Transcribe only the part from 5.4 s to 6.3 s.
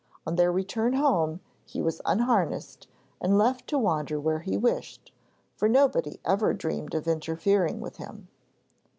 for nobody